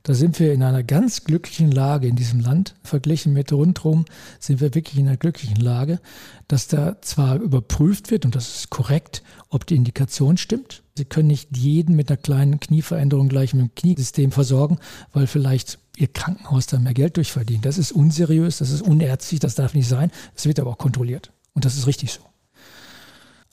[0.02, 2.74] Da sind wir in einer ganz glücklichen Lage in diesem Land.
[2.82, 4.04] Verglichen mit rundherum
[4.38, 6.00] sind wir wirklich in einer glücklichen Lage,
[6.46, 10.82] dass da zwar überprüft wird, und das ist korrekt, ob die Indikation stimmt.
[10.96, 14.78] Sie können nicht jeden mit einer kleinen Knieveränderung gleich mit dem Kniesystem versorgen,
[15.12, 17.64] weil vielleicht Ihr Krankenhaus da mehr Geld durchverdient.
[17.64, 20.12] Das ist unseriös, das ist unärztlich, das darf nicht sein.
[20.36, 21.32] Es wird aber auch kontrolliert.
[21.54, 22.20] Und das ist richtig so.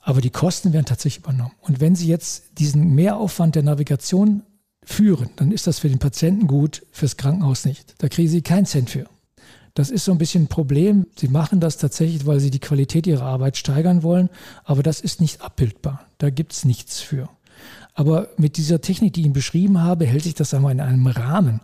[0.00, 1.54] Aber die Kosten werden tatsächlich übernommen.
[1.60, 4.44] Und wenn Sie jetzt diesen Mehraufwand der Navigation
[4.86, 7.94] führen, dann ist das für den Patienten gut, fürs Krankenhaus nicht.
[7.98, 9.06] Da kriegen sie keinen Cent für.
[9.74, 11.06] Das ist so ein bisschen ein Problem.
[11.16, 14.30] Sie machen das tatsächlich, weil sie die Qualität ihrer Arbeit steigern wollen,
[14.64, 16.06] aber das ist nicht abbildbar.
[16.16, 17.28] Da gibt es nichts für.
[17.92, 21.06] Aber mit dieser Technik, die ich Ihnen beschrieben habe, hält sich das einmal in einem
[21.06, 21.60] Rahmen.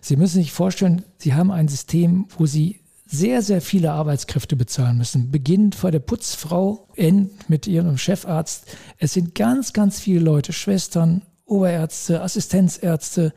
[0.00, 4.98] Sie müssen sich vorstellen, Sie haben ein System, wo Sie sehr, sehr viele Arbeitskräfte bezahlen
[4.98, 5.30] müssen.
[5.30, 8.66] Beginnend vor der Putzfrau, end mit ihrem Chefarzt.
[8.98, 13.32] Es sind ganz, ganz viele Leute, Schwestern, Oberärzte, Assistenzärzte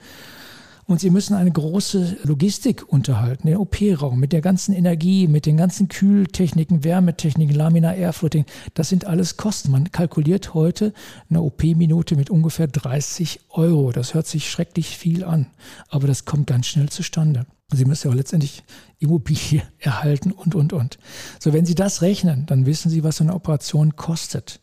[0.88, 5.58] Und Sie müssen eine große Logistik unterhalten, den OP-Raum mit der ganzen Energie, mit den
[5.58, 8.45] ganzen Kühltechniken, Wärmetechniken, Laminar Airfloating.
[8.74, 9.69] Das sind alles Kosten.
[9.69, 10.91] Man kalkuliert heute
[11.30, 13.91] eine OP-Minute mit ungefähr 30 Euro.
[13.91, 15.45] Das hört sich schrecklich viel an,
[15.89, 17.45] aber das kommt ganz schnell zustande.
[17.72, 18.63] Sie müssen ja auch letztendlich
[18.98, 20.98] Immobilie erhalten und, und, und.
[21.39, 24.60] So, wenn Sie das rechnen, dann wissen Sie, was so eine Operation kostet.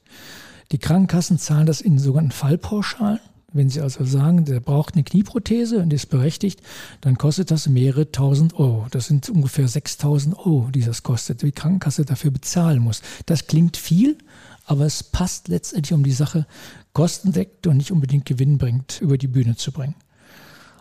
[0.72, 3.20] Die Krankenkassen zahlen das in sogenannten Fallpauschalen.
[3.52, 6.60] Wenn Sie also sagen, der braucht eine Knieprothese und ist berechtigt,
[7.00, 8.86] dann kostet das mehrere tausend Euro.
[8.90, 13.02] Das sind ungefähr 6000 Euro, die das kostet, die Krankenkasse dafür bezahlen muss.
[13.24, 14.18] Das klingt viel,
[14.64, 16.46] aber es passt letztendlich, um die Sache
[16.92, 19.94] kostendeckt und nicht unbedingt Gewinn bringt, über die Bühne zu bringen.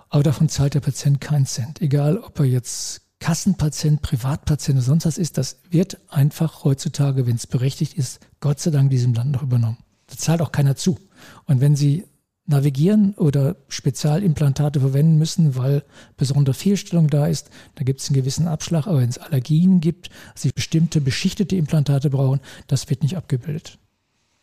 [0.10, 1.82] Aber davon zahlt der Patient keinen Cent.
[1.82, 7.36] Egal, ob er jetzt Kassenpatient, Privatpatient oder sonst was ist, das wird einfach heutzutage, wenn
[7.36, 9.78] es berechtigt ist, Gott sei Dank diesem Land noch übernommen.
[10.08, 10.98] Da zahlt auch keiner zu.
[11.46, 12.06] Und wenn Sie
[12.48, 15.84] navigieren oder Spezialimplantate verwenden müssen, weil
[16.18, 18.88] besondere Fehlstellung da ist, da gibt es einen gewissen Abschlag.
[18.88, 23.80] Aber wenn es Allergien gibt, Sie bestimmte beschichtete Implantate brauchen, das wird nicht abgebildet.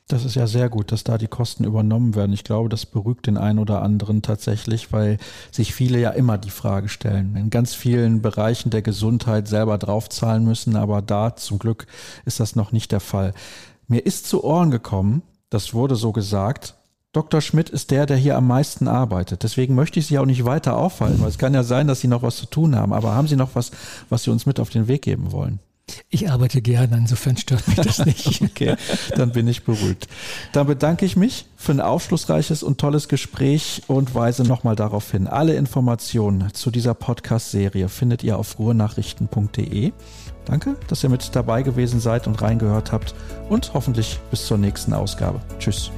[0.09, 2.33] Das ist ja sehr gut, dass da die Kosten übernommen werden.
[2.33, 5.17] Ich glaube, das beruhigt den einen oder anderen tatsächlich, weil
[5.51, 10.45] sich viele ja immer die Frage stellen, in ganz vielen Bereichen der Gesundheit selber draufzahlen
[10.45, 11.87] müssen, aber da zum Glück
[12.27, 13.33] ist das noch nicht der Fall.
[13.87, 16.75] Mir ist zu Ohren gekommen, das wurde so gesagt,
[17.13, 17.43] Dr.
[17.43, 19.43] Schmidt ist der, der hier am meisten arbeitet.
[19.43, 22.09] Deswegen möchte ich Sie auch nicht weiter aufhalten, weil es kann ja sein, dass Sie
[22.09, 22.95] noch was zu tun haben.
[22.95, 23.71] Aber haben Sie noch was,
[24.09, 25.61] was Sie uns mit auf den Weg geben wollen?
[26.09, 28.41] Ich arbeite gerne, insofern stört mich das nicht.
[28.43, 28.77] okay,
[29.15, 30.09] dann bin ich beruhigt.
[30.53, 35.27] Dann bedanke ich mich für ein aufschlussreiches und tolles Gespräch und weise nochmal darauf hin.
[35.27, 39.93] Alle Informationen zu dieser Podcast-Serie findet ihr auf ruhrnachrichten.de.
[40.47, 43.15] Danke, dass ihr mit dabei gewesen seid und reingehört habt
[43.51, 45.41] und hoffentlich bis zur nächsten Ausgabe.
[45.59, 45.91] Tschüss.